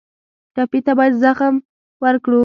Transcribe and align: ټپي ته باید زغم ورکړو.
ټپي 0.55 0.79
ته 0.85 0.91
باید 0.97 1.13
زغم 1.23 1.55
ورکړو. 2.03 2.39